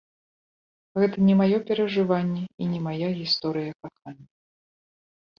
[1.01, 4.25] Гэта не маё перажыванне і не мая гісторыя кахання.